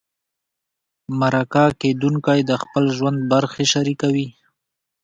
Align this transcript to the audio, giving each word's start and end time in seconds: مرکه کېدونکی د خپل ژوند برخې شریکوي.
مرکه 1.19 1.65
کېدونکی 1.81 2.39
د 2.49 2.51
خپل 2.61 2.83
ژوند 2.97 3.17
برخې 3.31 3.65
شریکوي. 3.73 4.27